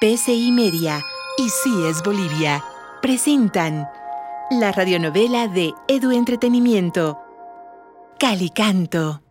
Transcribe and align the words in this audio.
PCI 0.00 0.52
Media 0.52 1.02
y 1.38 1.48
Sí 1.48 1.86
es 1.86 2.02
Bolivia 2.02 2.62
presentan 3.00 3.88
la 4.50 4.70
radionovela 4.70 5.48
de 5.48 5.72
Edu 5.88 6.12
Entretenimiento, 6.12 7.18
Calicanto. 8.18 9.22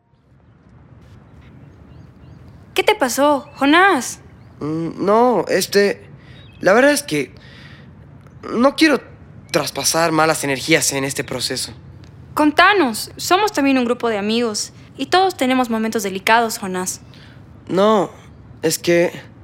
¿Qué 2.74 2.82
te 2.82 2.96
pasó, 2.96 3.48
Jonás? 3.58 4.22
Mm, 4.60 5.06
No, 5.06 5.46
este... 5.50 6.10
La 6.62 6.74
verdad 6.74 6.92
es 6.94 7.04
que... 7.04 7.36
No 8.52 8.76
quiero 8.76 9.00
traspasar 9.52 10.12
malas 10.12 10.44
energías 10.44 10.92
en 10.94 11.04
este 11.04 11.24
proceso. 11.24 11.74
Contanos, 12.34 13.12
somos 13.18 13.52
también 13.52 13.78
un 13.78 13.86
grupo 13.86 14.10
de 14.10 14.18
amigos 14.18 14.74
y 14.98 15.06
todos 15.08 15.38
tenemos 15.38 15.70
momentos 15.70 16.02
delicados, 16.02 16.58
Jonás. 16.58 17.02
No, 17.68 18.10
es 18.64 18.80
que... 18.80 19.35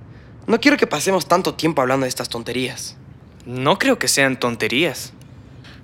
No 0.52 0.60
quiero 0.60 0.76
que 0.76 0.86
pasemos 0.86 1.28
tanto 1.28 1.54
tiempo 1.54 1.82
hablando 1.82 2.04
de 2.04 2.10
estas 2.10 2.28
tonterías. 2.28 2.98
No 3.46 3.80
creo 3.80 3.98
que 3.98 4.10
sean 4.10 4.38
tonterías. 4.38 5.14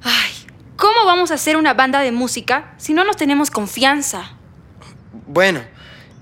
Ay, 0.04 0.34
¿cómo 0.76 1.06
vamos 1.06 1.32
a 1.32 1.36
hacer 1.36 1.56
una 1.56 1.74
banda 1.74 2.02
de 2.02 2.12
música 2.12 2.76
si 2.78 2.94
no 2.94 3.06
nos 3.06 3.16
tenemos 3.16 3.50
confianza? 3.50 4.36
Bueno, 5.26 5.62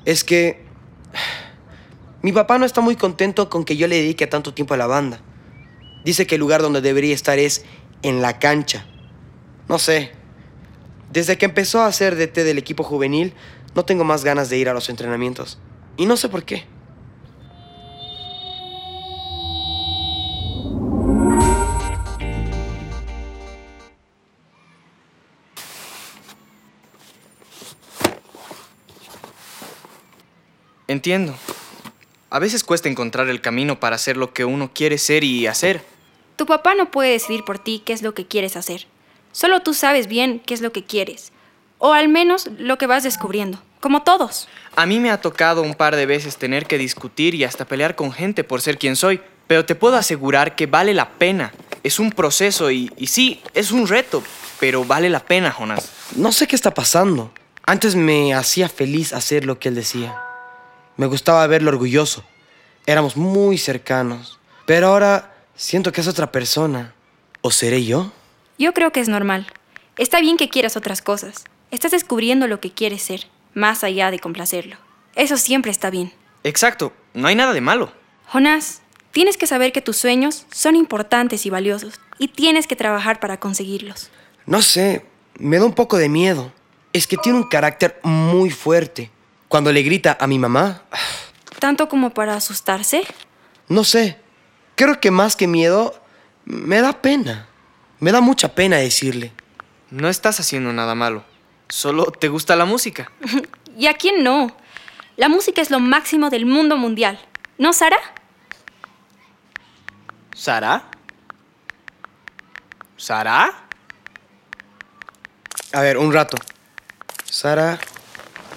es 0.05 0.23
que... 0.23 0.63
Mi 2.21 2.31
papá 2.33 2.59
no 2.59 2.67
está 2.67 2.81
muy 2.81 2.95
contento 2.95 3.49
con 3.49 3.65
que 3.65 3.77
yo 3.77 3.87
le 3.87 3.95
dedique 3.95 4.27
tanto 4.27 4.53
tiempo 4.53 4.75
a 4.75 4.77
la 4.77 4.85
banda. 4.85 5.21
Dice 6.03 6.27
que 6.27 6.35
el 6.35 6.41
lugar 6.41 6.61
donde 6.61 6.81
debería 6.81 7.15
estar 7.15 7.39
es 7.39 7.65
en 8.03 8.21
la 8.21 8.37
cancha. 8.37 8.85
No 9.67 9.79
sé. 9.79 10.11
Desde 11.11 11.39
que 11.39 11.45
empezó 11.45 11.81
a 11.81 11.87
hacer 11.87 12.15
DT 12.15 12.43
del 12.43 12.59
equipo 12.59 12.83
juvenil, 12.83 13.33
no 13.73 13.85
tengo 13.85 14.03
más 14.03 14.23
ganas 14.23 14.51
de 14.51 14.59
ir 14.59 14.69
a 14.69 14.75
los 14.75 14.89
entrenamientos. 14.89 15.57
Y 15.97 16.05
no 16.05 16.15
sé 16.15 16.29
por 16.29 16.43
qué. 16.43 16.74
Entiendo. 30.95 31.35
A 32.29 32.39
veces 32.39 32.63
cuesta 32.63 32.87
encontrar 32.87 33.27
el 33.27 33.41
camino 33.41 33.81
para 33.81 33.97
hacer 33.97 34.15
lo 34.15 34.31
que 34.31 34.45
uno 34.45 34.71
quiere 34.73 34.97
ser 34.97 35.25
y 35.25 35.45
hacer. 35.45 35.83
Tu 36.37 36.45
papá 36.45 36.73
no 36.73 36.89
puede 36.89 37.11
decidir 37.11 37.43
por 37.43 37.59
ti 37.59 37.83
qué 37.83 37.91
es 37.91 38.01
lo 38.01 38.13
que 38.13 38.25
quieres 38.25 38.55
hacer. 38.55 38.87
Solo 39.33 39.59
tú 39.59 39.73
sabes 39.73 40.07
bien 40.07 40.39
qué 40.39 40.53
es 40.53 40.61
lo 40.61 40.71
que 40.71 40.85
quieres. 40.85 41.33
O 41.79 41.91
al 41.91 42.07
menos 42.07 42.49
lo 42.57 42.77
que 42.77 42.87
vas 42.87 43.03
descubriendo. 43.03 43.61
Como 43.81 44.03
todos. 44.03 44.47
A 44.77 44.85
mí 44.85 45.01
me 45.01 45.11
ha 45.11 45.19
tocado 45.19 45.63
un 45.63 45.75
par 45.75 45.97
de 45.97 46.05
veces 46.05 46.37
tener 46.37 46.65
que 46.65 46.77
discutir 46.77 47.35
y 47.35 47.43
hasta 47.43 47.65
pelear 47.65 47.97
con 47.97 48.13
gente 48.13 48.45
por 48.45 48.61
ser 48.61 48.77
quien 48.77 48.95
soy, 48.95 49.19
pero 49.47 49.65
te 49.65 49.75
puedo 49.75 49.97
asegurar 49.97 50.55
que 50.55 50.65
vale 50.65 50.93
la 50.93 51.09
pena. 51.09 51.51
Es 51.83 51.99
un 51.99 52.09
proceso 52.09 52.71
y, 52.71 52.89
y 52.95 53.07
sí, 53.07 53.41
es 53.53 53.73
un 53.73 53.85
reto, 53.85 54.23
pero 54.61 54.85
vale 54.85 55.09
la 55.09 55.19
pena, 55.19 55.51
Jonas. 55.51 55.91
No 56.15 56.31
sé 56.31 56.47
qué 56.47 56.55
está 56.55 56.73
pasando. 56.73 57.33
Antes 57.65 57.97
me 57.97 58.33
hacía 58.33 58.69
feliz 58.69 59.11
hacer 59.11 59.43
lo 59.43 59.59
que 59.59 59.67
él 59.67 59.75
decía. 59.75 60.21
Me 60.97 61.07
gustaba 61.07 61.45
verlo 61.47 61.71
orgulloso. 61.71 62.23
Éramos 62.85 63.17
muy 63.17 63.57
cercanos. 63.57 64.39
Pero 64.65 64.87
ahora 64.87 65.35
siento 65.55 65.91
que 65.91 66.01
es 66.01 66.07
otra 66.07 66.31
persona. 66.31 66.93
¿O 67.41 67.51
seré 67.51 67.83
yo? 67.83 68.11
Yo 68.57 68.73
creo 68.73 68.91
que 68.91 68.99
es 68.99 69.09
normal. 69.09 69.47
Está 69.97 70.19
bien 70.19 70.37
que 70.37 70.49
quieras 70.49 70.77
otras 70.77 71.01
cosas. 71.01 71.43
Estás 71.71 71.91
descubriendo 71.91 72.47
lo 72.47 72.59
que 72.59 72.71
quieres 72.71 73.01
ser, 73.01 73.27
más 73.53 73.83
allá 73.83 74.11
de 74.11 74.19
complacerlo. 74.19 74.77
Eso 75.15 75.37
siempre 75.37 75.71
está 75.71 75.89
bien. 75.89 76.13
Exacto, 76.43 76.93
no 77.13 77.27
hay 77.27 77.35
nada 77.35 77.53
de 77.53 77.61
malo. 77.61 77.91
Jonás, 78.27 78.81
tienes 79.11 79.37
que 79.37 79.47
saber 79.47 79.71
que 79.71 79.81
tus 79.81 79.97
sueños 79.97 80.45
son 80.51 80.75
importantes 80.75 81.45
y 81.45 81.49
valiosos 81.49 81.99
y 82.17 82.29
tienes 82.29 82.67
que 82.67 82.75
trabajar 82.75 83.19
para 83.19 83.39
conseguirlos. 83.39 84.09
No 84.45 84.61
sé, 84.61 85.05
me 85.37 85.57
da 85.57 85.65
un 85.65 85.73
poco 85.73 85.97
de 85.97 86.09
miedo. 86.09 86.51
Es 86.93 87.07
que 87.07 87.17
tiene 87.17 87.37
un 87.37 87.49
carácter 87.49 87.99
muy 88.03 88.49
fuerte. 88.49 89.11
Cuando 89.55 89.71
le 89.71 89.83
grita 89.83 90.17
a 90.19 90.27
mi 90.27 90.37
mamá, 90.37 90.81
¿Tanto 91.59 91.87
como 91.87 92.09
para 92.09 92.35
asustarse? 92.35 93.05
no 93.69 93.85
sé. 93.85 94.19
Creo 94.75 94.99
que 94.99 95.11
más 95.11 95.37
que 95.37 95.47
miedo, 95.47 95.97
me 96.43 96.81
da 96.81 97.01
pena. 97.01 97.47
Me 98.01 98.11
da 98.11 98.19
mucha 98.19 98.53
pena 98.53 98.75
decirle. 98.75 99.31
No 99.91 100.09
estás 100.09 100.41
haciendo 100.41 100.73
nada 100.73 100.93
malo. 100.93 101.23
Solo 101.69 102.07
te 102.07 102.27
gusta 102.27 102.57
la 102.57 102.65
música. 102.65 103.09
¿Y 103.77 103.87
a 103.87 103.93
quién 103.93 104.25
no? 104.25 104.53
La 105.15 105.29
música 105.29 105.61
es 105.61 105.71
lo 105.71 105.79
máximo 105.79 106.29
del 106.29 106.45
mundo 106.45 106.75
mundial. 106.75 107.17
¿No, 107.57 107.71
Sara? 107.71 107.95
¿Sara? 110.33 110.83
¿Sara? 112.97 113.53
A 115.71 115.79
ver, 115.79 115.97
un 115.97 116.11
rato. 116.11 116.35
Sara, 117.23 117.79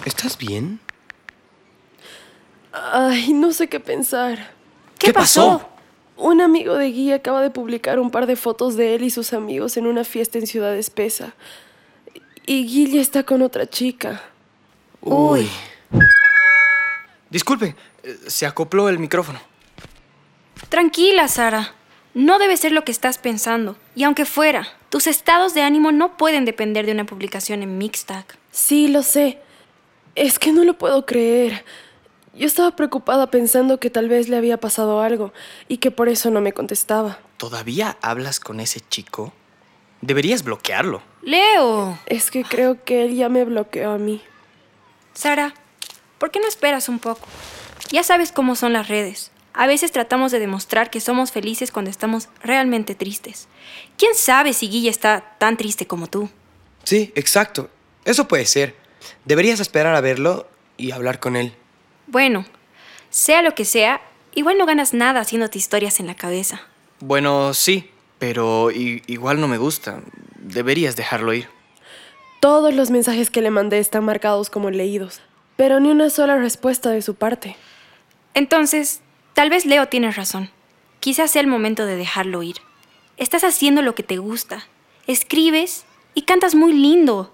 ¿estás 0.03 0.37
bien? 0.37 0.81
Ay, 2.91 3.33
no 3.33 3.51
sé 3.51 3.67
qué 3.67 3.79
pensar. 3.79 4.51
¿Qué, 4.97 5.07
¿Qué 5.07 5.13
pasó? 5.13 5.67
Un 6.17 6.41
amigo 6.41 6.75
de 6.75 6.91
Guy 6.91 7.13
acaba 7.13 7.41
de 7.41 7.49
publicar 7.49 7.99
un 7.99 8.11
par 8.11 8.25
de 8.27 8.35
fotos 8.35 8.75
de 8.75 8.95
él 8.95 9.03
y 9.03 9.09
sus 9.09 9.33
amigos 9.33 9.77
en 9.77 9.87
una 9.87 10.03
fiesta 10.03 10.37
en 10.37 10.47
Ciudad 10.47 10.75
Espesa. 10.75 11.33
Y 12.45 12.63
Guy 12.63 12.93
ya 12.93 13.01
está 13.01 13.23
con 13.23 13.41
otra 13.41 13.69
chica. 13.69 14.21
Uy. 15.01 15.49
Disculpe, 17.29 17.75
eh, 18.03 18.17
se 18.27 18.45
acopló 18.45 18.89
el 18.89 18.99
micrófono. 18.99 19.39
Tranquila, 20.67 21.27
Sara. 21.27 21.73
No 22.13 22.39
debe 22.39 22.57
ser 22.57 22.71
lo 22.71 22.83
que 22.83 22.91
estás 22.91 23.17
pensando. 23.17 23.77
Y 23.95 24.03
aunque 24.03 24.25
fuera, 24.25 24.67
tus 24.89 25.07
estados 25.07 25.53
de 25.53 25.61
ánimo 25.61 25.91
no 25.91 26.17
pueden 26.17 26.43
depender 26.43 26.85
de 26.85 26.91
una 26.91 27.05
publicación 27.05 27.63
en 27.63 27.77
Mixtag. 27.77 28.25
Sí, 28.51 28.87
lo 28.87 29.03
sé. 29.03 29.39
Es 30.15 30.39
que 30.39 30.51
no 30.51 30.63
lo 30.63 30.77
puedo 30.77 31.05
creer. 31.05 31.63
Yo 32.39 32.47
estaba 32.47 32.73
preocupada 32.73 33.29
pensando 33.29 33.81
que 33.81 33.89
tal 33.89 34.07
vez 34.07 34.29
le 34.29 34.37
había 34.37 34.57
pasado 34.57 35.01
algo 35.01 35.33
y 35.67 35.79
que 35.79 35.91
por 35.91 36.07
eso 36.07 36.31
no 36.31 36.39
me 36.39 36.53
contestaba. 36.53 37.19
¿Todavía 37.35 37.97
hablas 38.01 38.39
con 38.39 38.61
ese 38.61 38.79
chico? 38.79 39.33
Deberías 39.99 40.45
bloquearlo. 40.45 41.01
Leo. 41.21 41.99
Es 42.05 42.31
que 42.31 42.45
creo 42.45 42.81
que 42.85 43.03
él 43.03 43.15
ya 43.15 43.27
me 43.27 43.43
bloqueó 43.43 43.91
a 43.91 43.97
mí. 43.97 44.21
Sara, 45.13 45.53
¿por 46.17 46.31
qué 46.31 46.39
no 46.39 46.47
esperas 46.47 46.87
un 46.87 46.99
poco? 46.99 47.27
Ya 47.91 48.03
sabes 48.03 48.31
cómo 48.31 48.55
son 48.55 48.71
las 48.71 48.87
redes. 48.87 49.31
A 49.53 49.67
veces 49.67 49.91
tratamos 49.91 50.31
de 50.31 50.39
demostrar 50.39 50.89
que 50.89 51.01
somos 51.01 51.33
felices 51.33 51.73
cuando 51.73 51.91
estamos 51.91 52.29
realmente 52.41 52.95
tristes. 52.95 53.49
¿Quién 53.97 54.15
sabe 54.15 54.53
si 54.53 54.69
Guille 54.69 54.89
está 54.89 55.35
tan 55.39 55.57
triste 55.57 55.87
como 55.87 56.07
tú? 56.07 56.29
Sí, 56.85 57.11
exacto. 57.15 57.69
Eso 58.05 58.29
puede 58.29 58.45
ser. 58.45 58.77
Deberías 59.25 59.59
esperar 59.59 59.93
a 59.93 59.99
verlo 59.99 60.47
y 60.77 60.91
hablar 60.91 61.19
con 61.19 61.35
él. 61.35 61.53
Bueno, 62.11 62.43
sea 63.11 63.43
lo 63.43 63.53
que 63.53 63.65
sea, 63.65 64.01
igual 64.33 64.57
no 64.57 64.65
ganas 64.65 64.95
nada 64.95 65.19
haciéndote 65.19 65.59
historias 65.59 65.99
en 65.99 66.07
la 66.07 66.15
cabeza. 66.15 66.61
Bueno, 67.01 67.53
sí, 67.53 67.91
pero 68.17 68.71
igual 68.71 69.39
no 69.39 69.47
me 69.47 69.59
gusta. 69.59 70.01
Deberías 70.35 70.95
dejarlo 70.95 71.33
ir. 71.33 71.47
Todos 72.39 72.73
los 72.73 72.89
mensajes 72.89 73.29
que 73.29 73.43
le 73.43 73.51
mandé 73.51 73.77
están 73.77 74.05
marcados 74.05 74.49
como 74.49 74.71
leídos, 74.71 75.21
pero 75.55 75.79
ni 75.79 75.91
una 75.91 76.09
sola 76.09 76.37
respuesta 76.37 76.89
de 76.89 77.03
su 77.03 77.13
parte. 77.13 77.55
Entonces, 78.33 79.01
tal 79.35 79.51
vez 79.51 79.67
Leo 79.67 79.87
tiene 79.87 80.11
razón. 80.11 80.49
Quizás 80.99 81.29
sea 81.29 81.41
el 81.41 81.47
momento 81.47 81.85
de 81.85 81.95
dejarlo 81.95 82.41
ir. 82.41 82.55
Estás 83.17 83.43
haciendo 83.43 83.83
lo 83.83 83.93
que 83.93 84.03
te 84.03 84.17
gusta. 84.17 84.65
Escribes 85.05 85.85
y 86.15 86.23
cantas 86.23 86.55
muy 86.55 86.73
lindo. 86.73 87.31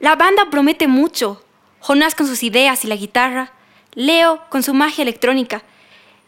La 0.00 0.16
banda 0.16 0.48
promete 0.50 0.88
mucho. 0.88 1.44
Jonás 1.80 2.14
con 2.14 2.26
sus 2.26 2.42
ideas 2.42 2.82
y 2.84 2.88
la 2.88 2.96
guitarra. 2.96 3.52
Leo 3.96 4.40
con 4.50 4.62
su 4.62 4.74
magia 4.74 5.02
electrónica. 5.02 5.64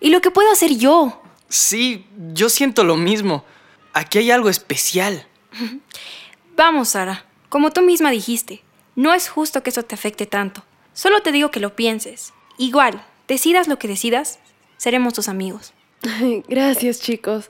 Y 0.01 0.11
lo 0.11 0.21
que 0.21 0.33
puedo 0.33 0.51
hacer 0.51 0.77
yo. 0.77 1.23
Sí, 1.49 2.07
yo 2.33 2.49
siento 2.49 2.83
lo 2.83 2.97
mismo. 2.97 3.45
Aquí 3.93 4.19
hay 4.19 4.33
algo 4.33 4.49
especial. 4.49 5.27
Vamos, 6.57 6.89
Sara. 6.89 7.25
Como 7.49 7.71
tú 7.71 7.83
misma 7.83 8.11
dijiste, 8.11 8.63
no 8.97 9.15
es 9.15 9.29
justo 9.29 9.63
que 9.63 9.71
eso 9.71 9.85
te 9.85 9.95
afecte 9.95 10.27
tanto. 10.27 10.65
Solo 10.93 11.23
te 11.23 11.31
digo 11.31 11.51
que 11.51 11.61
lo 11.61 11.77
pienses. 11.77 12.33
Igual, 12.59 13.05
decidas 13.29 13.69
lo 13.69 13.79
que 13.79 13.87
decidas, 13.87 14.41
seremos 14.77 15.15
tus 15.15 15.29
amigos. 15.29 15.73
Gracias, 16.49 17.01
chicos. 17.01 17.49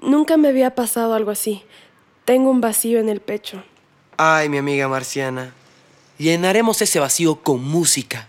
Nunca 0.00 0.36
me 0.36 0.48
había 0.48 0.74
pasado 0.74 1.14
algo 1.14 1.30
así. 1.30 1.62
Tengo 2.24 2.50
un 2.50 2.60
vacío 2.60 3.00
en 3.00 3.08
el 3.08 3.20
pecho. 3.20 3.62
Ay, 4.16 4.48
mi 4.48 4.58
amiga 4.58 4.88
marciana. 4.88 5.52
Llenaremos 6.18 6.82
ese 6.82 7.00
vacío 7.00 7.36
con 7.42 7.64
música. 7.64 8.28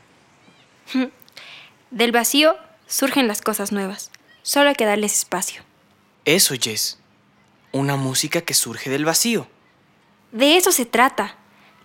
Del 1.92 2.12
vacío 2.12 2.56
surgen 2.88 3.28
las 3.28 3.42
cosas 3.42 3.72
nuevas. 3.72 4.12
Solo 4.42 4.70
hay 4.70 4.76
que 4.76 4.86
darles 4.86 5.18
espacio. 5.18 5.64
Eso, 6.26 6.56
Jess. 6.60 7.00
Una 7.72 7.96
música 7.96 8.42
que 8.42 8.54
surge 8.54 8.90
del 8.90 9.06
vacío. 9.06 9.48
De 10.32 10.58
eso 10.58 10.72
se 10.72 10.86
trata. 10.86 11.36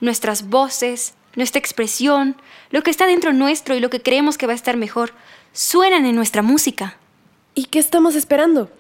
Nuestras 0.00 0.48
voces, 0.48 1.14
nuestra 1.34 1.58
expresión, 1.58 2.36
lo 2.70 2.82
que 2.82 2.90
está 2.90 3.06
dentro 3.06 3.32
nuestro 3.32 3.74
y 3.74 3.80
lo 3.80 3.90
que 3.90 4.02
creemos 4.02 4.38
que 4.38 4.46
va 4.46 4.52
a 4.52 4.56
estar 4.56 4.76
mejor, 4.76 5.14
suenan 5.52 6.06
en 6.06 6.16
nuestra 6.16 6.42
música. 6.42 6.98
¿Y 7.54 7.66
qué 7.66 7.78
estamos 7.78 8.14
esperando? 8.14 8.70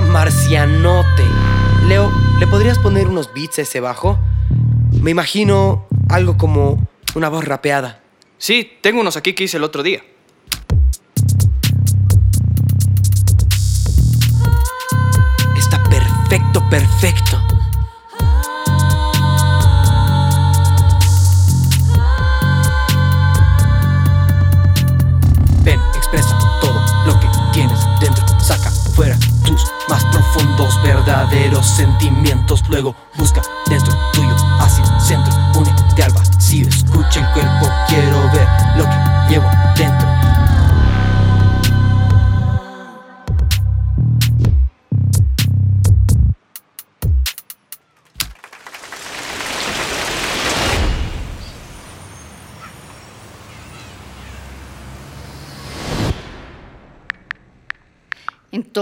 Marcianote. 0.00 1.24
Leo, 1.86 2.10
¿le 2.38 2.46
podrías 2.46 2.78
poner 2.78 3.08
unos 3.08 3.32
beats 3.34 3.58
a 3.58 3.62
ese 3.62 3.80
bajo? 3.80 4.18
Me 5.02 5.10
imagino 5.10 5.86
algo 6.08 6.36
como 6.36 6.86
una 7.14 7.28
voz 7.28 7.44
rapeada. 7.44 8.00
Sí, 8.38 8.72
tengo 8.80 9.00
unos 9.00 9.16
aquí 9.16 9.34
que 9.34 9.44
hice 9.44 9.56
el 9.56 9.64
otro 9.64 9.82
día. 9.82 10.02
Está 15.56 15.82
perfecto, 15.84 16.62
perfecto. 16.70 17.29
Verdaderos 30.82 31.66
sentimientos. 31.66 32.62
Luego 32.68 32.94
busca 33.16 33.42
dentro 33.66 33.94
tuyo, 34.12 34.34
hacia 34.60 34.84
el 34.84 35.00
centro. 35.00 35.32
Únete 35.58 36.02
al 36.02 36.12
vacío, 36.12 36.68
escucha 36.68 37.20
el 37.20 37.32
cuerpo. 37.32 37.68
Quiero 37.88 38.30
ver 38.32 38.48
lo 38.76 38.84
que 38.84 39.30
llevo 39.30 39.50
dentro. 39.76 40.09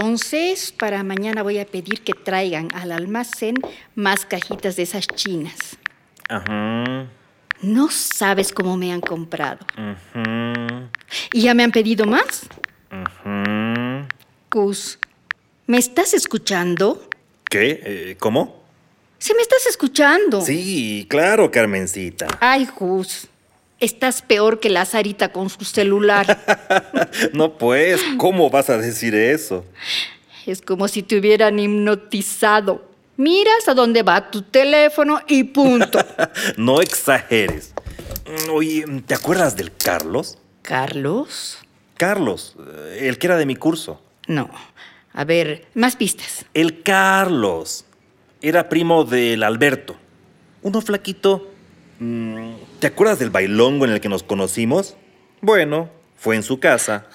Entonces, 0.09 0.71
para 0.71 1.03
mañana 1.03 1.43
voy 1.43 1.59
a 1.59 1.67
pedir 1.67 2.01
que 2.01 2.13
traigan 2.13 2.67
al 2.73 2.91
almacén 2.91 3.53
más 3.93 4.25
cajitas 4.25 4.75
de 4.75 4.81
esas 4.81 5.05
chinas. 5.05 5.77
Ajá. 6.27 7.05
No 7.61 7.91
sabes 7.91 8.51
cómo 8.51 8.75
me 8.75 8.91
han 8.91 9.01
comprado. 9.01 9.59
Ajá. 9.75 10.89
¿Y 11.31 11.43
ya 11.43 11.53
me 11.53 11.61
han 11.61 11.71
pedido 11.71 12.07
más? 12.07 12.47
Ajá. 12.89 14.07
Cus, 14.49 14.97
¿me 15.67 15.77
estás 15.77 16.15
escuchando? 16.15 17.07
¿Qué? 17.47 17.79
Eh, 17.85 18.17
¿Cómo? 18.19 18.63
¿Se 19.19 19.35
me 19.35 19.43
estás 19.43 19.67
escuchando? 19.67 20.41
Sí, 20.41 21.05
claro, 21.07 21.51
Carmencita. 21.51 22.25
Ay, 22.39 22.67
Gus, 22.79 23.27
estás 23.79 24.21
peor 24.21 24.59
que 24.59 24.69
la 24.69 24.85
Sarita 24.85 25.31
con 25.31 25.49
su 25.49 25.65
celular. 25.65 26.39
No, 27.33 27.57
pues, 27.57 28.01
¿cómo 28.17 28.49
vas 28.49 28.69
a 28.69 28.77
decir 28.77 29.15
eso? 29.15 29.65
es 30.45 30.61
como 30.61 30.87
si 30.87 31.03
te 31.03 31.17
hubieran 31.17 31.59
hipnotizado. 31.59 32.83
Miras 33.17 33.67
a 33.67 33.73
dónde 33.73 34.01
va 34.03 34.31
tu 34.31 34.41
teléfono 34.41 35.19
y 35.27 35.43
punto. 35.43 35.99
No 36.57 36.81
exageres. 36.81 37.73
Mm, 38.25 38.49
Oye, 38.51 38.85
¿te 39.05 39.13
acuerdas 39.13 39.55
del 39.55 39.75
Carlos? 39.75 40.37
¿Carlos? 40.61 41.59
Carlos, 41.97 42.55
el 42.97 43.17
que 43.17 43.27
era 43.27 43.37
de 43.37 43.45
mi 43.45 43.55
curso. 43.55 44.01
No. 44.27 44.49
A 45.13 45.23
ver, 45.25 45.67
más 45.73 45.95
pistas. 45.95 46.45
El 46.53 46.81
Carlos. 46.83 47.85
Era 48.41 48.69
primo 48.69 49.03
del 49.03 49.43
Alberto. 49.43 49.97
Uno 50.61 50.81
flaquito. 50.81 51.51
Mm, 51.99 52.53
¿Te 52.79 52.87
acuerdas 52.87 53.19
del 53.19 53.29
bailongo 53.29 53.85
en 53.85 53.91
el 53.91 54.01
que 54.01 54.09
nos 54.09 54.23
conocimos? 54.23 54.95
Bueno, 55.41 55.89
fue 56.17 56.35
en 56.35 56.43
su 56.43 56.59
casa. 56.59 57.07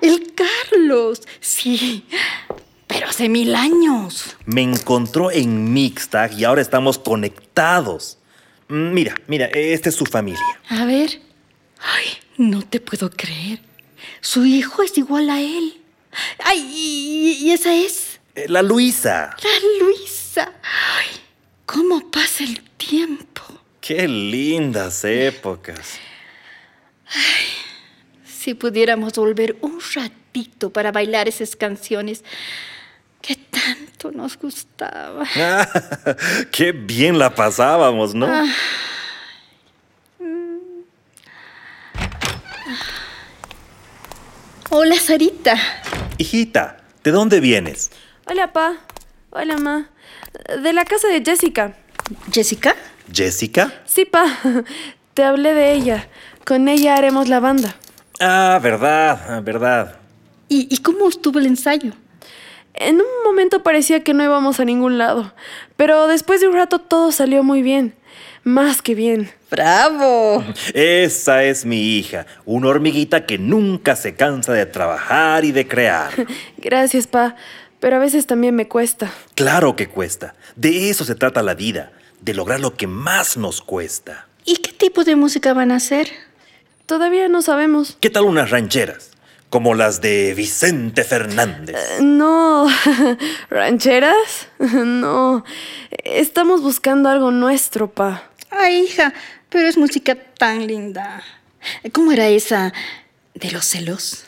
El 0.00 0.34
Carlos. 0.34 1.22
Sí. 1.40 2.06
Pero 2.86 3.08
hace 3.08 3.28
mil 3.28 3.54
años. 3.54 4.36
Me 4.46 4.62
encontró 4.62 5.30
en 5.30 5.72
Mixtag 5.72 6.32
y 6.38 6.44
ahora 6.44 6.62
estamos 6.62 6.98
conectados. 6.98 8.18
Mm, 8.68 8.92
Mira, 8.92 9.14
mira, 9.26 9.46
esta 9.46 9.88
es 9.88 9.94
su 9.94 10.06
familia. 10.06 10.40
A 10.70 10.84
ver. 10.84 11.20
Ay, 11.80 12.06
no 12.38 12.62
te 12.62 12.80
puedo 12.80 13.10
creer. 13.10 13.60
Su 14.20 14.44
hijo 14.46 14.82
es 14.82 14.96
igual 14.98 15.30
a 15.30 15.40
él. 15.40 15.80
Ay, 16.44 16.60
y, 16.74 17.46
y 17.46 17.50
esa 17.52 17.74
es 17.74 18.18
Eh, 18.34 18.46
La 18.48 18.62
Luisa. 18.62 19.36
la 19.42 19.84
Luisa. 19.84 20.52
Ay, 20.62 21.20
¿cómo 21.66 22.10
pasa 22.10 22.42
el 22.44 22.60
tiempo? 22.76 23.42
Qué 23.88 24.06
lindas 24.06 25.02
épocas. 25.02 25.98
Si 28.22 28.52
pudiéramos 28.52 29.14
volver 29.14 29.56
un 29.62 29.80
ratito 29.94 30.68
para 30.68 30.92
bailar 30.92 31.26
esas 31.26 31.56
canciones 31.56 32.22
que 33.22 33.34
tanto 33.36 34.12
nos 34.12 34.36
gustaban. 34.36 35.26
Qué 36.52 36.72
bien 36.72 37.18
la 37.18 37.34
pasábamos, 37.34 38.14
¿no? 38.14 38.28
Hola, 44.68 44.96
Sarita. 44.96 45.56
Hijita, 46.18 46.84
¿de 47.02 47.10
dónde 47.10 47.40
vienes? 47.40 47.90
Hola, 48.26 48.52
pa. 48.52 48.76
Hola, 49.30 49.56
ma. 49.56 49.88
De 50.62 50.74
la 50.74 50.84
casa 50.84 51.08
de 51.08 51.22
Jessica. 51.24 51.74
¿Jessica? 52.30 52.76
¿Jessica? 53.12 53.72
Sí, 53.84 54.04
pa. 54.04 54.26
Te 55.14 55.22
hablé 55.24 55.54
de 55.54 55.72
ella. 55.72 56.08
Con 56.44 56.68
ella 56.68 56.96
haremos 56.96 57.28
la 57.28 57.40
banda. 57.40 57.76
Ah, 58.20 58.58
verdad, 58.62 59.20
ah, 59.28 59.40
verdad. 59.40 59.96
¿Y, 60.48 60.68
y 60.74 60.78
cómo 60.78 61.08
estuvo 61.08 61.38
el 61.38 61.46
ensayo? 61.46 61.92
En 62.74 62.96
un 62.96 63.06
momento 63.24 63.62
parecía 63.62 64.04
que 64.04 64.14
no 64.14 64.22
íbamos 64.22 64.60
a 64.60 64.64
ningún 64.64 64.98
lado, 64.98 65.32
pero 65.76 66.06
después 66.06 66.40
de 66.40 66.48
un 66.48 66.54
rato 66.54 66.78
todo 66.78 67.10
salió 67.10 67.42
muy 67.42 67.62
bien. 67.62 67.94
Más 68.44 68.82
que 68.82 68.94
bien. 68.94 69.30
¡Bravo! 69.50 70.44
Esa 70.72 71.42
es 71.42 71.64
mi 71.64 71.98
hija, 71.98 72.26
una 72.44 72.68
hormiguita 72.68 73.26
que 73.26 73.36
nunca 73.36 73.96
se 73.96 74.14
cansa 74.14 74.52
de 74.52 74.64
trabajar 74.64 75.44
y 75.44 75.52
de 75.52 75.66
crear. 75.66 76.12
Gracias, 76.56 77.06
pa. 77.06 77.34
Pero 77.80 77.96
a 77.96 77.98
veces 77.98 78.26
también 78.26 78.54
me 78.54 78.68
cuesta. 78.68 79.12
Claro 79.34 79.76
que 79.76 79.88
cuesta. 79.88 80.34
De 80.56 80.88
eso 80.88 81.04
se 81.04 81.14
trata 81.14 81.42
la 81.42 81.54
vida, 81.54 81.92
de 82.20 82.34
lograr 82.34 82.60
lo 82.60 82.74
que 82.76 82.86
más 82.86 83.36
nos 83.36 83.60
cuesta. 83.62 84.26
¿Y 84.44 84.56
qué 84.56 84.72
tipo 84.72 85.04
de 85.04 85.16
música 85.16 85.52
van 85.52 85.70
a 85.72 85.76
hacer? 85.76 86.10
Todavía 86.86 87.28
no 87.28 87.42
sabemos. 87.42 87.96
¿Qué 88.00 88.10
tal 88.10 88.24
unas 88.24 88.50
rancheras? 88.50 89.10
Como 89.50 89.74
las 89.74 90.00
de 90.00 90.34
Vicente 90.34 91.04
Fernández. 91.04 91.76
No. 92.00 92.66
¿Rancheras? 93.50 94.48
No. 94.58 95.44
Estamos 96.04 96.62
buscando 96.62 97.08
algo 97.08 97.30
nuestro, 97.30 97.90
pa. 97.90 98.30
Ay, 98.50 98.84
hija, 98.84 99.12
pero 99.48 99.68
es 99.68 99.76
música 99.76 100.14
tan 100.14 100.66
linda. 100.66 101.22
¿Cómo 101.92 102.12
era 102.12 102.28
esa 102.28 102.72
de 103.34 103.50
los 103.50 103.64
celos? 103.64 104.24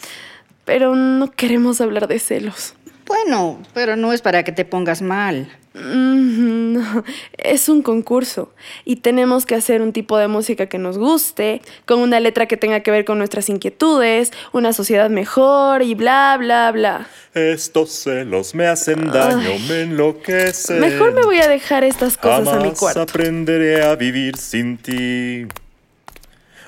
Pero 0.65 0.95
no 0.95 1.31
queremos 1.31 1.81
hablar 1.81 2.07
de 2.07 2.19
celos. 2.19 2.75
Bueno, 3.07 3.61
pero 3.75 3.97
no 3.97 4.13
es 4.13 4.23
para 4.23 4.45
que 4.45 4.53
te 4.53 4.65
pongas 4.65 5.03
mal. 5.03 5.51
Mm, 5.75 6.61
No, 6.71 7.05
es 7.37 7.69
un 7.69 7.83
concurso 7.83 8.53
y 8.85 8.97
tenemos 8.97 9.45
que 9.45 9.55
hacer 9.57 9.83
un 9.83 9.93
tipo 9.93 10.17
de 10.19 10.29
música 10.29 10.67
que 10.67 10.79
nos 10.79 10.99
guste, 10.99 11.63
con 11.85 11.99
una 11.99 12.21
letra 12.21 12.47
que 12.47 12.57
tenga 12.57 12.81
que 12.81 12.91
ver 12.93 13.05
con 13.05 13.19
nuestras 13.19 13.49
inquietudes, 13.49 14.33
una 14.53 14.73
sociedad 14.73 15.11
mejor 15.11 15.83
y 15.83 15.95
bla, 15.95 16.37
bla, 16.39 16.71
bla. 16.71 17.09
Estos 17.35 17.91
celos 17.91 18.55
me 18.55 18.67
hacen 18.69 19.11
daño, 19.11 19.51
Ay. 19.51 19.67
me 19.69 19.81
enloquecen. 19.83 20.81
Mejor 20.81 21.13
me 21.13 21.23
voy 21.23 21.39
a 21.41 21.49
dejar 21.49 21.83
estas 21.85 22.17
cosas 22.17 22.49
a 22.49 22.57
mi 22.57 22.63
Jamás 22.65 22.79
cuarto. 22.79 23.01
aprenderé 23.03 23.83
a 23.83 23.97
vivir 23.97 24.37
sin 24.37 24.79
ti. 24.79 25.47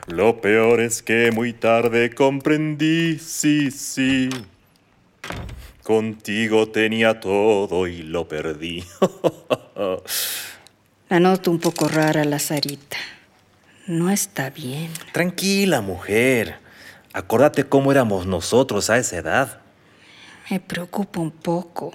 Lo 0.09 0.40
peor 0.40 0.80
es 0.80 1.00
que 1.02 1.30
muy 1.30 1.52
tarde 1.52 2.11
comprendí, 2.11 3.18
sí, 3.21 3.71
sí. 3.71 4.28
Contigo 5.83 6.69
tenía 6.69 7.19
todo 7.19 7.89
y 7.89 8.03
lo 8.03 8.29
perdí. 8.29 8.85
La 11.09 11.21
noto 11.21 11.51
un 11.51 11.59
poco 11.59 11.89
rara 11.89 12.25
la 12.25 12.39
Sarita. 12.39 12.97
No 13.87 14.09
está 14.09 14.49
bien. 14.49 14.91
Tranquila, 15.12 15.83
mujer. 15.83 16.57
Acordate 17.12 17.65
cómo 17.65 17.93
éramos 17.93 18.27
nosotros 18.27 18.89
a 18.89 18.97
esa 18.97 19.19
edad. 19.19 19.61
Me 20.49 20.61
preocupa 20.61 21.21
un 21.21 21.31
poco. 21.31 21.93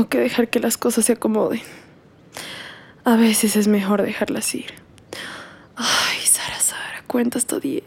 Tengo 0.00 0.08
que 0.08 0.18
dejar 0.18 0.48
que 0.48 0.60
las 0.60 0.78
cosas 0.78 1.04
se 1.04 1.12
acomoden. 1.12 1.60
A 3.04 3.16
veces 3.16 3.54
es 3.54 3.68
mejor 3.68 4.00
dejarlas 4.00 4.54
ir. 4.54 4.72
Ay, 5.76 6.20
Sara, 6.24 6.58
Sara, 6.58 7.04
cuenta 7.06 7.36
hasta 7.36 7.60
10. 7.60 7.84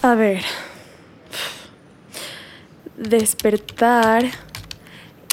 A 0.00 0.14
ver. 0.14 0.42
Despertar 2.96 4.24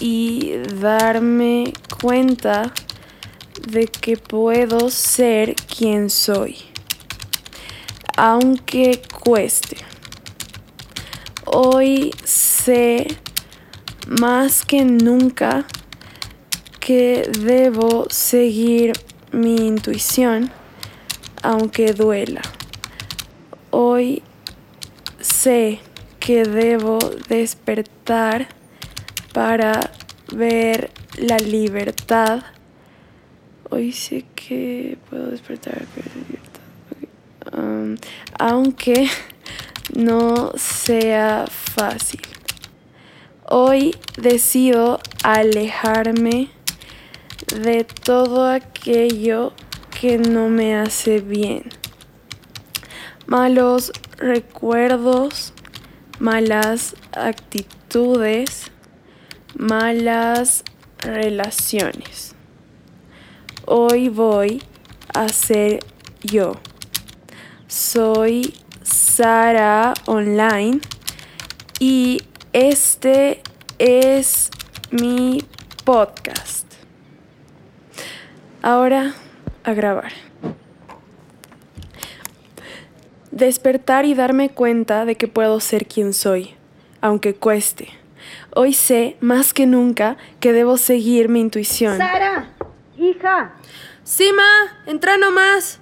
y 0.02 0.58
darme 0.82 1.72
cuenta 2.02 2.74
de 3.68 3.88
que 3.88 4.18
puedo 4.18 4.90
ser 4.90 5.56
quien 5.56 6.10
soy, 6.10 6.58
aunque 8.18 9.02
cueste. 9.24 9.78
Hoy 11.46 12.14
sé 12.24 13.08
más 14.08 14.66
que 14.66 14.84
nunca 14.84 15.66
que 16.80 17.30
debo 17.40 18.08
seguir 18.10 18.94
mi 19.32 19.56
intuición, 19.68 20.52
aunque 21.42 21.94
duela. 21.94 22.42
Hoy 23.70 24.24
sé 25.20 25.80
que 26.20 26.44
debo 26.44 27.00
despertar 27.30 28.48
para 29.34 29.92
ver 30.34 30.92
la 31.18 31.38
libertad. 31.38 32.44
Hoy 33.74 33.94
sé 33.94 34.26
que 34.36 34.98
puedo 35.10 35.28
despertar. 35.28 35.86
Um, 37.54 37.96
aunque 38.38 39.08
no 39.96 40.52
sea 40.58 41.46
fácil. 41.48 42.20
Hoy 43.46 43.96
decido 44.18 45.00
alejarme 45.24 46.50
de 47.64 47.86
todo 47.86 48.46
aquello 48.46 49.54
que 50.02 50.18
no 50.18 50.50
me 50.50 50.76
hace 50.76 51.22
bien. 51.22 51.64
Malos 53.26 53.94
recuerdos, 54.18 55.54
malas 56.20 56.98
actitudes, 57.14 58.70
malas 59.56 60.66
relaciones. 61.00 62.36
Hoy 63.74 64.10
voy 64.10 64.62
a 65.14 65.30
ser 65.30 65.80
yo. 66.24 66.58
Soy 67.68 68.54
Sara 68.84 69.94
Online 70.08 70.82
y 71.80 72.22
este 72.52 73.42
es 73.80 74.52
mi 74.92 75.42
podcast. 75.86 76.66
Ahora 78.62 79.14
a 79.64 79.74
grabar. 79.74 80.12
Despertar 83.32 84.04
y 84.04 84.16
darme 84.16 84.50
cuenta 84.50 85.06
de 85.06 85.16
que 85.16 85.30
puedo 85.30 85.62
ser 85.62 85.86
quien 85.86 86.14
soy, 86.14 86.56
aunque 87.00 87.36
cueste. 87.36 87.88
Hoy 88.54 88.74
sé 88.74 89.16
más 89.22 89.54
que 89.54 89.66
nunca 89.66 90.18
que 90.42 90.52
debo 90.52 90.76
seguir 90.76 91.30
mi 91.30 91.40
intuición. 91.40 91.98
Sara, 91.98 92.50
hija. 92.98 93.54
Sí, 94.04 94.32
ma, 94.36 94.80
entra 94.92 95.18
nomás. 95.18 95.80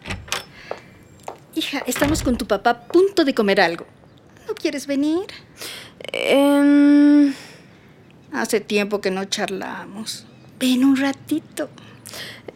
Hija, 1.56 1.84
estamos 1.88 2.22
con 2.24 2.38
tu 2.38 2.46
papá 2.46 2.70
a 2.72 2.80
punto 2.82 3.26
de 3.26 3.34
comer 3.34 3.60
algo. 3.62 3.86
¿No 4.48 4.54
quieres 4.56 4.88
venir? 4.88 5.26
Em, 6.12 7.34
Hace 8.32 8.60
tiempo 8.62 9.02
que 9.02 9.10
no 9.12 9.26
charlamos. 9.26 10.26
Ven 10.60 10.86
un 10.86 10.96
ratito. 10.98 11.70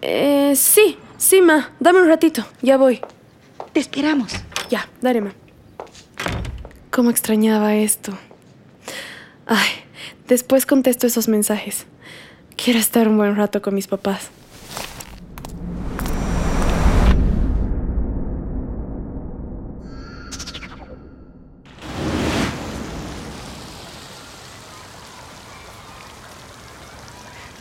eh, 0.01 0.53
sí, 0.55 0.97
sí, 1.17 1.41
ma, 1.41 1.71
dame 1.79 2.01
un 2.01 2.07
ratito, 2.07 2.45
ya 2.61 2.77
voy. 2.77 3.01
Te 3.73 3.79
esperamos. 3.79 4.33
Ya, 4.69 4.87
dale, 5.01 5.21
ma. 5.21 5.33
¿Cómo 6.91 7.09
extrañaba 7.09 7.73
esto? 7.75 8.15
Ay, 9.47 9.69
después 10.27 10.65
contesto 10.67 11.07
esos 11.07 11.27
mensajes. 11.27 11.85
Quiero 12.55 12.79
estar 12.79 13.07
un 13.07 13.17
buen 13.17 13.35
rato 13.35 13.61
con 13.63 13.73
mis 13.73 13.87
papás. 13.87 14.29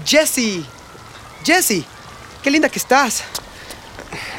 Jessie, 0.04 0.64
Jessie, 1.44 1.84
qué 2.42 2.50
linda 2.50 2.68
que 2.68 2.78
estás. 2.78 3.24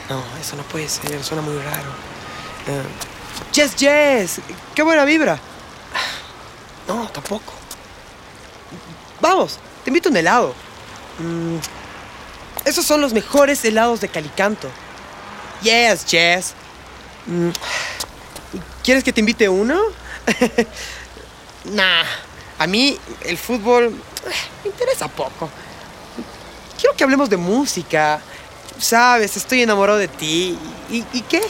No, 0.10 0.22
eso 0.40 0.56
no 0.56 0.64
puede 0.64 0.90
ser, 0.90 1.24
suena 1.24 1.42
muy 1.42 1.56
raro. 1.58 1.90
Eh, 2.68 2.84
Jess, 3.54 3.76
Jess, 3.78 4.42
qué 4.76 4.84
buena 4.84 5.06
vibra. 5.06 5.40
No, 6.88 7.08
tampoco. 7.10 7.54
Vamos, 9.22 9.60
te 9.84 9.90
invito 9.90 10.10
a 10.10 10.12
un 10.12 10.18
helado. 10.18 10.56
Mm, 11.20 11.58
esos 12.66 12.86
son 12.86 13.02
los 13.02 13.14
mejores 13.14 13.64
helados 13.64 14.02
de 14.02 14.10
Calicanto. 14.10 14.70
Yes, 15.62 16.06
Jess. 16.06 16.54
Mm, 17.26 17.50
¿Quieres 18.84 19.04
que 19.04 19.14
te 19.14 19.22
invite 19.22 19.48
uno? 19.48 19.80
nah, 21.66 22.04
a 22.64 22.68
mí 22.68 22.98
el 23.26 23.38
fútbol 23.38 23.88
eh, 23.88 24.30
me 24.64 24.70
interesa 24.70 25.10
poco. 25.10 25.50
Quiero 26.80 26.96
que 26.96 27.04
hablemos 27.04 27.30
de 27.30 27.36
música. 27.36 28.22
Sabes, 28.80 29.36
estoy 29.36 29.64
enamorado 29.64 30.00
de 30.00 30.08
ti. 30.08 30.58
¿Y, 30.90 31.04
y 31.12 31.22
qué? 31.24 31.42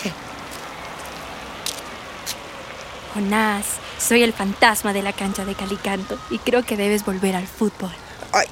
Jonás, 3.13 3.65
soy 4.00 4.24
el 4.24 4.34
fantasma 4.34 4.91
de 4.91 5.03
la 5.03 5.13
cancha 5.13 5.46
de 5.46 5.53
Calicanto 5.53 6.17
y 6.32 6.39
creo 6.39 6.63
que 6.63 6.77
debes 6.77 7.05
volver 7.05 7.36
al 7.36 7.46
fútbol. 7.46 7.91
Ay, 8.32 8.48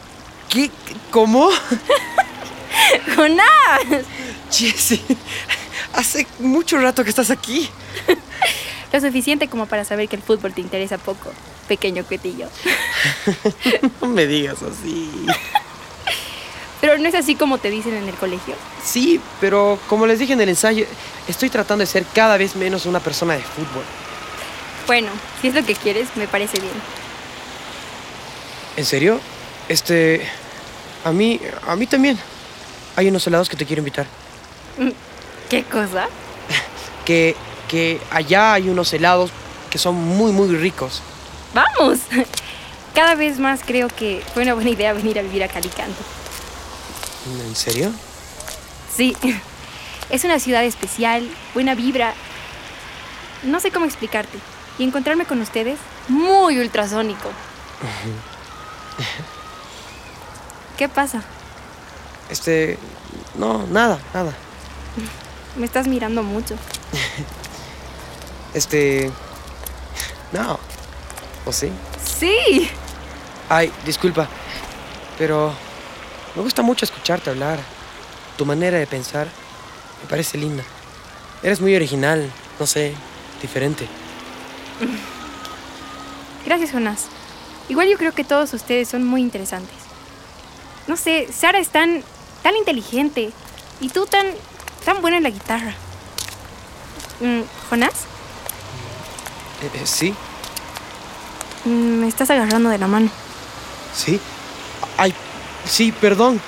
¿qué? 0.48 0.70
¿Cómo? 1.10 1.50
¡Jonás! 3.16 4.06
Jessie, 4.52 5.02
hace 5.94 6.28
mucho 6.38 6.78
rato 6.78 7.04
que 7.04 7.10
estás 7.10 7.32
aquí. 7.32 7.68
Lo 8.94 9.02
suficiente 9.02 9.48
como 9.48 9.66
para 9.66 9.84
saber 9.84 10.08
que 10.08 10.16
el 10.16 10.22
fútbol 10.22 10.54
te 10.54 10.62
interesa 10.62 11.00
poco, 11.00 11.32
pequeño 11.68 12.04
cuetillo. 12.04 12.48
No 14.02 14.08
me 14.08 14.28
digas 14.28 14.58
así. 14.62 15.10
Pero 16.82 16.98
no 16.98 17.08
es 17.08 17.16
así 17.16 17.36
como 17.36 17.60
te 17.60 17.70
dicen 17.70 17.94
en 17.96 18.08
el 18.08 18.16
colegio. 18.16 18.56
Sí, 18.84 19.22
pero 19.40 19.80
como 19.88 20.08
les 20.08 20.20
dije 20.20 20.34
en 20.34 20.42
el 20.42 20.50
ensayo, 20.50 20.86
estoy 21.28 21.50
tratando 21.50 21.84
de 21.84 21.86
ser 21.86 22.06
cada 22.14 22.38
vez 22.38 22.56
menos 22.56 22.86
una 22.86 23.00
persona 23.00 23.36
de 23.36 23.42
fútbol. 23.42 23.84
Bueno, 24.88 25.10
si 25.42 25.50
es 25.50 25.54
lo 25.54 25.64
que 25.64 25.76
quieres, 25.76 26.10
me 26.16 26.28
parece 26.28 26.60
bien. 26.60 26.74
¿En 28.76 28.86
serio? 28.86 29.20
Este. 29.70 30.28
A 31.06 31.12
mí. 31.12 31.40
A 31.68 31.76
mí 31.76 31.86
también. 31.86 32.18
Hay 32.96 33.08
unos 33.08 33.26
helados 33.28 33.48
que 33.48 33.56
te 33.56 33.66
quiero 33.66 33.82
invitar. 33.82 34.08
¿Qué 35.50 35.64
cosa? 35.64 36.08
Que. 37.06 37.36
Que 37.68 38.02
allá 38.12 38.54
hay 38.54 38.68
unos 38.68 38.92
helados 38.92 39.32
que 39.70 39.78
son 39.78 39.96
muy, 39.96 40.32
muy 40.34 40.56
ricos. 40.58 41.02
¡Vamos! 41.54 42.00
Cada 42.96 43.16
vez 43.16 43.40
más 43.40 43.62
creo 43.66 43.88
que 43.88 44.24
fue 44.34 44.44
una 44.44 44.54
buena 44.54 44.70
idea 44.70 44.94
venir 44.94 45.20
a 45.20 45.22
vivir 45.22 45.44
a 45.44 45.48
Calicanto. 45.48 46.02
¿En 47.48 47.56
serio? 47.56 47.92
Sí, 48.94 49.16
es 50.10 50.24
una 50.26 50.40
ciudad 50.40 50.64
especial, 50.64 51.30
buena 51.54 51.76
vibra. 51.76 52.14
No 53.44 53.60
sé 53.60 53.72
cómo 53.72 53.86
explicarte. 53.86 54.38
Y 54.78 54.84
encontrarme 54.84 55.26
con 55.26 55.42
ustedes, 55.42 55.80
muy 56.08 56.60
ultrasónico. 56.60 57.30
¿Qué 60.78 60.90
pasa? 60.90 61.22
Este. 62.30 62.78
No, 63.36 63.66
nada, 63.68 64.00
nada. 64.14 64.34
Me 65.56 65.66
estás 65.66 65.88
mirando 65.88 66.24
mucho. 66.24 66.56
Este. 68.54 69.12
No. 70.32 70.60
¿O 71.46 71.52
sí? 71.52 71.72
Sí. 72.04 72.70
Ay, 73.50 73.72
disculpa, 73.86 74.28
pero 75.18 75.54
me 76.36 76.42
gusta 76.42 76.62
mucho 76.62 76.86
escucharte 76.86 77.30
hablar. 77.30 77.60
Tu 78.38 78.46
manera 78.46 78.78
de 78.78 78.88
pensar 78.88 79.28
me 80.02 80.10
parece 80.10 80.38
linda. 80.38 80.64
Eres 81.44 81.60
muy 81.62 81.76
original, 81.76 82.32
no 82.60 82.68
sé, 82.68 82.94
diferente. 83.42 83.88
Gracias, 86.46 86.72
Jonas. 86.72 87.08
Igual 87.70 87.88
yo 87.90 87.98
creo 87.98 88.14
que 88.14 88.24
todos 88.24 88.54
ustedes 88.54 88.90
son 88.90 89.06
muy 89.06 89.22
interesantes. 89.22 89.76
No 90.88 90.98
sé, 90.98 91.28
Sara 91.32 91.60
es 91.60 91.70
tan, 91.70 92.04
tan 92.44 92.56
inteligente 92.56 93.32
y 93.80 93.90
tú 93.90 94.06
tan, 94.06 94.28
tan 94.84 95.02
buena 95.02 95.18
en 95.18 95.24
la 95.24 95.30
guitarra. 95.30 95.74
Mm, 97.20 97.42
¿Jonás? 97.70 97.94
Eh, 99.62 99.70
eh, 99.76 99.86
¿Sí? 99.86 100.16
Mm, 101.66 102.02
Me 102.02 102.08
estás 102.08 102.30
agarrando 102.30 102.70
de 102.70 102.78
la 102.78 102.88
mano. 102.88 103.10
¿Sí? 103.96 104.20
Ay, 104.98 105.14
sí, 105.66 105.92
perdón. 105.92 106.42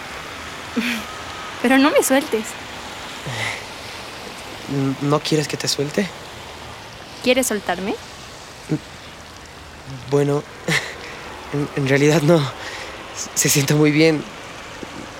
Pero 1.61 1.77
no 1.77 1.91
me 1.91 2.03
sueltes. 2.03 2.45
N- 4.71 4.95
¿No 5.01 5.19
quieres 5.19 5.47
que 5.47 5.57
te 5.57 5.67
suelte? 5.67 6.07
¿Quieres 7.23 7.47
soltarme? 7.47 7.95
Bueno, 10.09 10.43
en, 11.53 11.69
en 11.75 11.87
realidad 11.89 12.21
no. 12.21 12.41
Se 13.35 13.49
siente 13.49 13.73
muy 13.75 13.91
bien. 13.91 14.23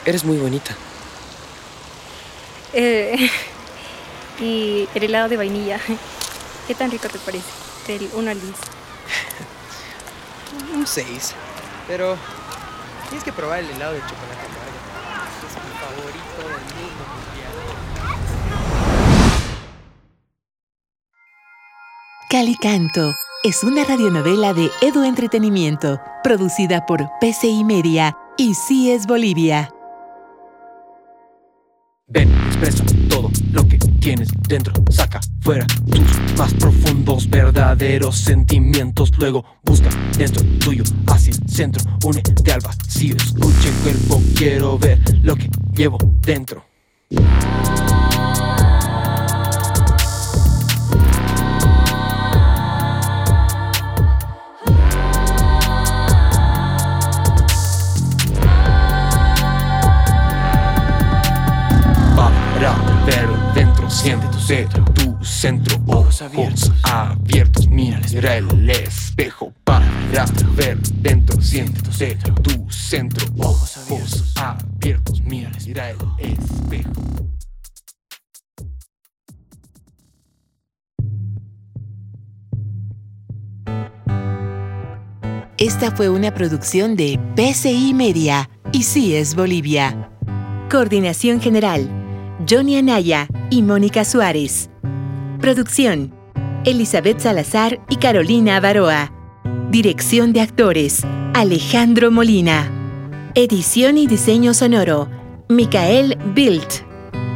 Eres 0.06 0.24
muy 0.26 0.38
bonita. 0.38 0.76
Eh, 2.74 3.30
y 4.40 4.88
el 4.96 5.04
helado 5.04 5.30
de 5.30 5.38
vainilla. 5.38 5.80
¿Qué 6.68 6.76
tan 6.76 6.90
rico 6.92 7.08
te 7.08 7.20
parece? 7.20 7.46
Del 7.88 8.10
1 8.14 8.32
al 8.32 8.42
10. 8.42 8.54
Un 10.84 10.88
6. 10.88 11.34
Pero 11.88 12.18
tienes 13.08 13.24
que 13.24 13.32
probar 13.32 13.60
el 13.60 13.70
helado 13.70 13.94
de 13.94 14.02
chocolate 14.02 14.46
amargo. 14.52 14.74
Es 15.48 15.56
mi 15.64 15.72
favorito 15.80 16.42
del 16.50 16.60
mundo 16.76 17.04
mundial. 17.14 17.54
Calicanto 22.30 23.14
es 23.46 23.64
una 23.64 23.86
radionovela 23.86 24.54
de 24.54 24.70
Edu 24.82 25.06
Entretenimiento, 25.06 26.02
producida 26.22 26.86
por 26.86 27.00
PCI 27.22 27.64
Media 27.64 28.18
y 28.38 28.54
CIES 28.54 29.08
Bolivia. 29.08 29.70
Ven, 32.08 32.30
que 32.60 32.93
tienes 34.04 34.28
dentro, 34.50 34.74
saca 34.90 35.22
fuera 35.40 35.66
tus 35.90 36.38
más 36.38 36.54
profundos, 36.56 37.30
verdaderos 37.30 38.18
sentimientos. 38.18 39.14
Luego 39.18 39.46
busca 39.64 39.90
dentro 40.18 40.44
tuyo, 40.60 40.84
hacia 41.08 41.32
el 41.32 41.50
centro, 41.50 41.82
únete 42.04 42.52
al 42.52 42.60
vacío. 42.60 43.16
Escucha 43.16 43.70
el 43.70 43.76
cuerpo, 43.76 44.22
quiero 44.36 44.78
ver 44.78 45.00
lo 45.24 45.38
que 45.38 45.50
llevo 45.74 45.98
dentro. 46.22 46.66
Siente 63.94 64.28
tu 64.28 64.40
centro, 64.40 64.84
tu 64.86 65.24
centro, 65.24 65.78
ojos 65.88 66.22
abiertos, 66.22 66.72
abiertos, 66.84 67.68
mira, 67.68 68.00
el 68.00 68.70
espejo. 68.70 69.54
Para 69.64 69.86
ver 70.56 70.78
dentro, 70.96 71.40
siente 71.42 71.80
tu 71.82 71.92
centro, 71.92 72.34
tu 72.36 72.70
centro, 72.72 73.28
ojos 73.38 73.78
abiertos, 73.78 74.34
abiertos, 74.36 75.22
mira, 75.22 75.52
mira 75.66 75.92
el 75.92 75.98
espejo. 76.20 76.92
Esta 85.58 85.92
fue 85.92 86.10
una 86.10 86.34
producción 86.34 86.96
de 86.96 87.20
PCI 87.36 87.94
Media 87.94 88.50
y 88.72 88.84
CIES 88.84 89.36
Bolivia. 89.36 90.10
Coordinación 90.70 91.40
General, 91.40 92.03
Johnny 92.50 92.78
Anaya 92.78 93.28
y 93.50 93.62
Mónica 93.62 94.04
Suárez. 94.04 94.70
Producción, 95.40 96.14
Elizabeth 96.66 97.20
Salazar 97.20 97.80
y 97.90 97.98
Carolina 97.98 98.58
Avaroa. 98.58 99.12
Dirección 99.70 100.34
de 100.34 100.42
actores, 100.42 101.04
Alejandro 101.34 102.12
Molina. 102.12 102.72
Edición 103.36 103.98
y 103.98 104.08
diseño 104.08 104.54
sonoro, 104.54 105.10
Micael 105.50 106.18
Bilt. 106.34 106.84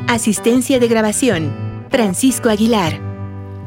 Asistencia 0.07 0.79
de 0.79 0.87
grabación, 0.87 1.53
Francisco 1.89 2.49
Aguilar. 2.49 2.99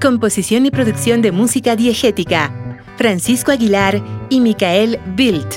Composición 0.01 0.67
y 0.67 0.71
producción 0.71 1.23
de 1.23 1.33
música 1.33 1.77
diegética, 1.77 2.75
Francisco 2.97 3.53
Aguilar 3.53 4.03
y 4.31 4.41
Micael 4.41 4.99
Bilt. 5.15 5.55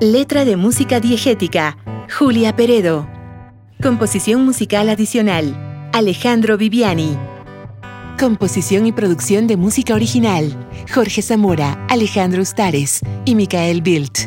Letra 0.00 0.44
de 0.44 0.56
música 0.56 1.00
diegética, 1.00 1.76
Julia 2.18 2.56
Peredo. 2.56 3.13
Composición 3.84 4.46
musical 4.46 4.88
adicional, 4.88 5.90
Alejandro 5.92 6.56
Viviani. 6.56 7.18
Composición 8.18 8.86
y 8.86 8.92
producción 8.92 9.46
de 9.46 9.58
música 9.58 9.92
original, 9.94 10.56
Jorge 10.94 11.20
Zamora, 11.20 11.86
Alejandro 11.90 12.40
Ustares 12.40 13.00
y 13.26 13.34
Micael 13.34 13.82
Bilt. 13.82 14.20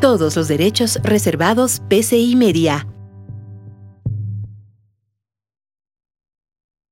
Todos 0.00 0.36
los 0.36 0.48
derechos 0.48 0.98
reservados 1.02 1.82
PCI 1.90 2.34
Media. 2.34 2.86